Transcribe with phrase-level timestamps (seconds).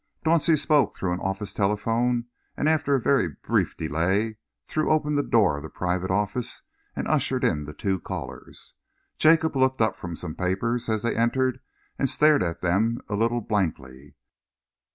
[0.25, 2.25] Dauncey spoke through an office telephone,
[2.57, 6.63] and after a very brief delay threw open the door of the private office
[6.95, 8.73] and ushered in the two callers.
[9.19, 11.59] Jacob looked up from some papers as they entered
[11.99, 14.15] and stared at them a little blankly.